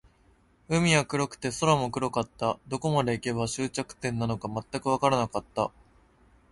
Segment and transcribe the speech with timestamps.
[0.67, 2.57] 海は黒くて、空も黒かった。
[2.67, 5.71] どこまで行けば、終着点なのか全くわからなかった。